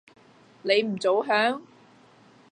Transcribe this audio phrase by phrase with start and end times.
[0.63, 1.61] 你唔早響？